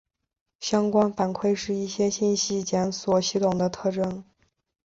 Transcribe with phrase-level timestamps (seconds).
[0.59, 4.25] 相关反馈是一些信息检索系统的特征。